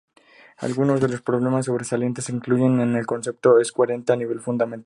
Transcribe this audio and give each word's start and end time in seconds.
Algunos 0.57 0.99
de 0.99 1.07
los 1.09 1.21
problemas 1.21 1.67
sobresalientes 1.67 2.27
incluyen: 2.29 2.81
¿es 2.81 2.99
el 3.01 3.05
concepto 3.05 3.59
es 3.59 3.71
coherente 3.71 4.11
a 4.11 4.15
nivel 4.15 4.39
fundamental? 4.39 4.79